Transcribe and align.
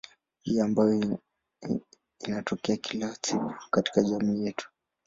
Hali 0.45 0.59
ambayo 0.61 1.19
inatokea 2.27 2.77
kila 2.77 3.15
siku 3.21 3.53
katika 3.71 4.01
jamii 4.03 4.45
yetu. 4.45 4.69